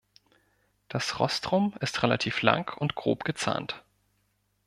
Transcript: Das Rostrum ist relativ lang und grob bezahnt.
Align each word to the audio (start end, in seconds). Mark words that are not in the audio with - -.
Das 0.87 1.19
Rostrum 1.19 1.75
ist 1.79 2.01
relativ 2.01 2.41
lang 2.41 2.75
und 2.75 2.95
grob 2.95 3.23
bezahnt. 3.23 3.83